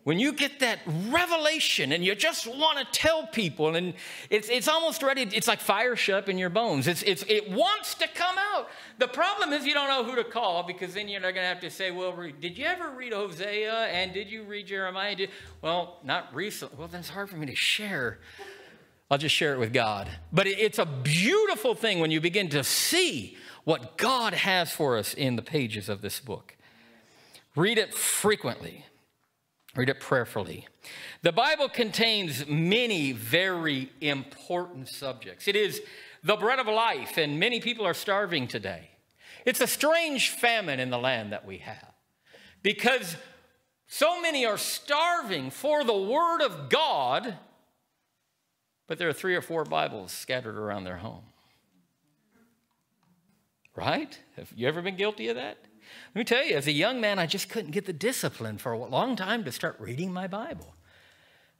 [0.04, 3.92] when you get that revelation and you just want to tell people and
[4.30, 6.88] it's, it's almost ready it's like fire shut up in your bones.
[6.88, 8.68] It's, it's, it wants to come out.
[8.98, 11.60] The problem is you don't know who to call because then you're going to have
[11.60, 15.16] to say well did you ever read hosea and did you read jeremiah?
[15.16, 15.30] Did,
[15.60, 16.78] well not recently.
[16.78, 18.20] Well then it's hard for me to share.
[19.10, 20.08] I'll just share it with god.
[20.32, 24.96] But it, it's a beautiful thing when you begin to see what god has for
[24.96, 26.56] us in the pages of this book.
[27.54, 28.86] Read it frequently
[29.76, 30.66] Read it prayerfully.
[31.22, 35.46] The Bible contains many very important subjects.
[35.46, 35.80] It is
[36.24, 38.90] the bread of life, and many people are starving today.
[39.46, 41.92] It's a strange famine in the land that we have
[42.62, 43.16] because
[43.86, 47.36] so many are starving for the Word of God,
[48.86, 51.24] but there are three or four Bibles scattered around their home.
[53.74, 54.18] Right?
[54.36, 55.56] Have you ever been guilty of that?
[56.12, 58.72] Let me tell you, as a young man, I just couldn't get the discipline for
[58.72, 60.74] a long time to start reading my Bible.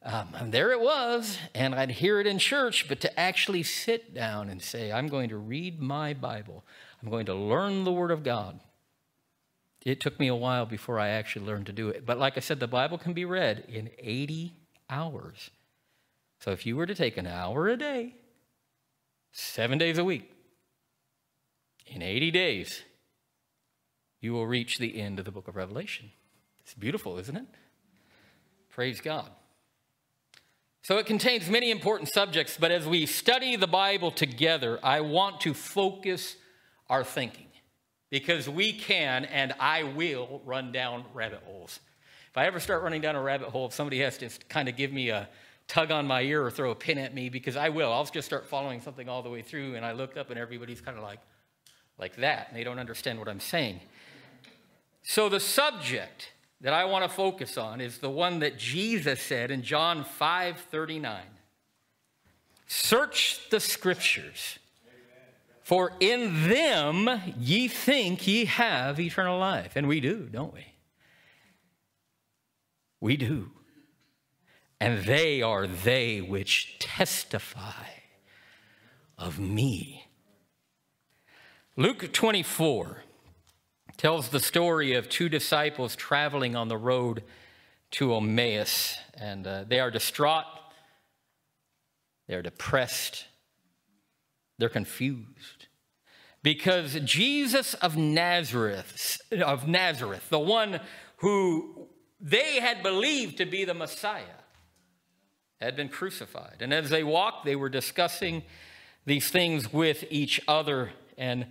[0.03, 4.13] Um, and there it was, and I'd hear it in church, but to actually sit
[4.13, 6.65] down and say, I'm going to read my Bible,
[7.01, 8.59] I'm going to learn the Word of God.
[9.85, 12.05] It took me a while before I actually learned to do it.
[12.05, 14.53] But like I said, the Bible can be read in 80
[14.89, 15.49] hours.
[16.39, 18.15] So if you were to take an hour a day,
[19.31, 20.29] seven days a week,
[21.87, 22.83] in 80 days,
[24.21, 26.11] you will reach the end of the book of Revelation.
[26.61, 27.45] It's beautiful, isn't it?
[28.69, 29.29] Praise God.
[30.83, 35.41] So it contains many important subjects, but as we study the Bible together, I want
[35.41, 36.37] to focus
[36.89, 37.47] our thinking
[38.09, 41.79] because we can and I will run down rabbit holes.
[42.29, 44.75] If I ever start running down a rabbit hole, if somebody has to kind of
[44.75, 45.27] give me a
[45.67, 48.25] tug on my ear or throw a pin at me, because I will, I'll just
[48.25, 51.03] start following something all the way through, and I look up and everybody's kind of
[51.03, 51.19] like,
[51.97, 53.81] like that, and they don't understand what I'm saying.
[55.03, 56.31] So, the subject
[56.61, 60.57] that I want to focus on is the one that Jesus said in John 5
[60.57, 61.21] 39.
[62.67, 64.59] Search the scriptures,
[65.63, 69.73] for in them ye think ye have eternal life.
[69.75, 70.65] And we do, don't we?
[73.01, 73.51] We do.
[74.79, 77.87] And they are they which testify
[79.17, 80.07] of me.
[81.75, 83.03] Luke 24
[84.01, 87.21] tells the story of two disciples traveling on the road
[87.91, 90.45] to Emmaus, and uh, they are distraught,
[92.27, 93.25] they're depressed,
[94.57, 95.67] they're confused.
[96.41, 100.79] Because Jesus of Nazareth, of Nazareth, the one
[101.17, 101.87] who
[102.19, 104.23] they had believed to be the Messiah,
[105.59, 106.55] had been crucified.
[106.61, 108.41] And as they walked, they were discussing
[109.05, 110.89] these things with each other.
[111.19, 111.45] And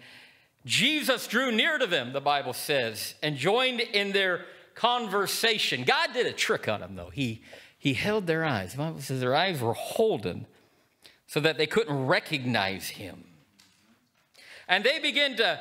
[0.66, 4.44] Jesus drew near to them, the Bible says, and joined in their
[4.74, 5.84] conversation.
[5.84, 7.11] God did a trick on them, though.
[7.11, 7.42] He,
[7.78, 8.72] he held their eyes.
[8.72, 10.46] The Bible says their eyes were holden
[11.26, 13.24] so that they couldn't recognize him.
[14.68, 15.61] And they began to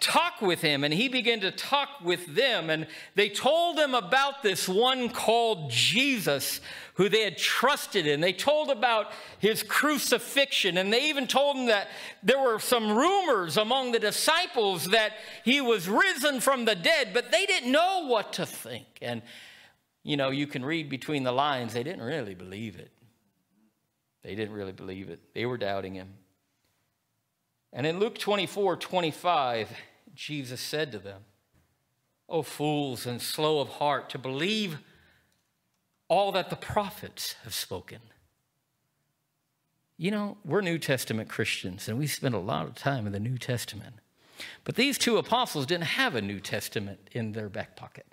[0.00, 2.70] talk with him, and he began to talk with them.
[2.70, 6.60] And they told him about this one called Jesus,
[7.00, 8.20] who they had trusted in.
[8.20, 11.88] They told about his crucifixion, and they even told him that
[12.22, 17.32] there were some rumors among the disciples that he was risen from the dead, but
[17.32, 18.84] they didn't know what to think.
[19.00, 19.22] And,
[20.02, 22.90] you know, you can read between the lines, they didn't really believe it.
[24.22, 26.12] They didn't really believe it, they were doubting him.
[27.72, 29.70] And in Luke 24 25,
[30.14, 31.22] Jesus said to them,
[32.28, 34.80] O fools and slow of heart to believe
[36.10, 38.00] all that the prophets have spoken.
[39.96, 43.20] You know, we're New Testament Christians and we spend a lot of time in the
[43.20, 43.94] New Testament.
[44.64, 48.06] But these two apostles didn't have a New Testament in their back pocket,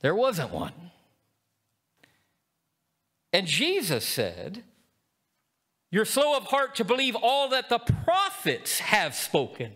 [0.00, 0.72] there wasn't one.
[3.32, 4.62] And Jesus said,
[5.90, 9.72] You're slow of heart to believe all that the prophets have spoken.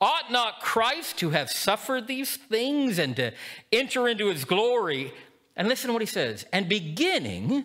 [0.00, 3.32] Ought not Christ to have suffered these things and to
[3.72, 5.12] enter into his glory?
[5.56, 7.64] And listen to what he says and beginning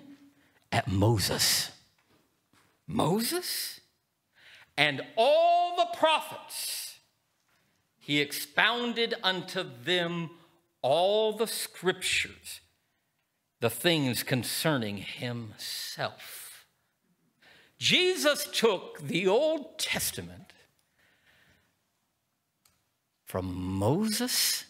[0.72, 1.72] at Moses.
[2.88, 3.82] Moses
[4.78, 7.00] and all the prophets,
[8.00, 10.32] he expounded unto them
[10.82, 12.62] all the scriptures,
[13.60, 16.66] the things concerning himself.
[17.78, 20.54] Jesus took the Old Testament
[23.26, 24.66] from Moses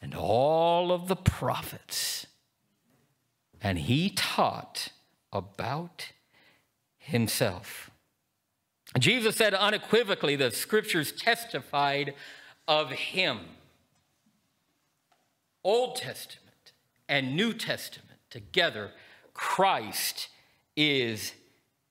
[0.00, 2.26] and all of the prophets.
[3.60, 4.90] And he taught
[5.32, 6.12] about
[6.96, 7.90] himself.
[8.98, 12.14] Jesus said unequivocally the scriptures testified
[12.66, 13.40] of him.
[15.64, 16.72] Old Testament
[17.08, 18.92] and New Testament together,
[19.34, 20.28] Christ
[20.76, 21.32] is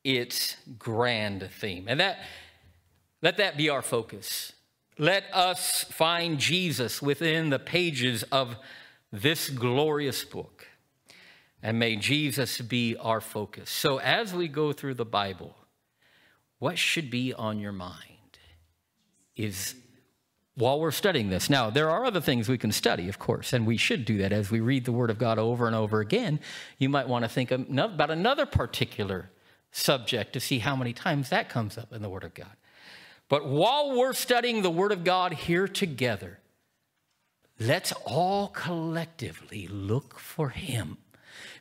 [0.04, 1.86] its grand theme.
[1.88, 2.20] And that
[3.22, 4.54] let that be our focus.
[5.00, 8.58] Let us find Jesus within the pages of
[9.12, 10.68] this glorious book.
[11.62, 13.70] And may Jesus be our focus.
[13.70, 15.56] So, as we go through the Bible,
[16.60, 18.40] what should be on your mind
[19.36, 19.76] is
[20.58, 21.52] while we're studying this.
[21.52, 24.34] Now, there are other things we can study, of course, and we should do that
[24.34, 26.40] as we read the Word of God over and over again.
[26.80, 29.30] You might want to think about another particular
[29.72, 32.56] subject to see how many times that comes up in the Word of God.
[33.30, 36.40] But while we're studying the Word of God here together,
[37.60, 40.98] let's all collectively look for Him.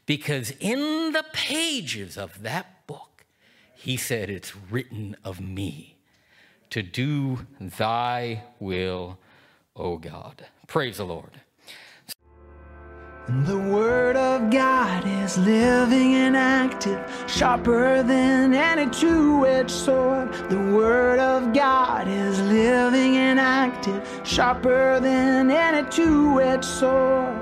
[0.05, 3.25] Because in the pages of that book,
[3.75, 5.97] He said, It's written of me
[6.71, 9.19] to do thy will,
[9.75, 10.47] O God.
[10.67, 11.41] Praise the Lord.
[13.29, 20.33] The Word of God is living and active, sharper than any two edged sword.
[20.49, 27.37] The Word of God is living and active, sharper than any two edged sword,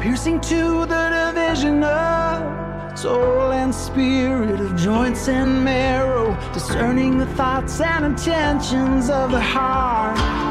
[0.00, 7.78] piercing to the division of soul and spirit, of joints and marrow, discerning the thoughts
[7.82, 10.50] and intentions of the heart.